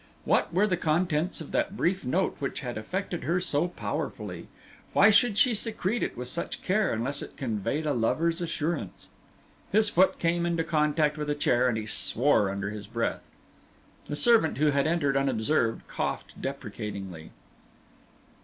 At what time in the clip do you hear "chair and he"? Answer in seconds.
11.35-11.85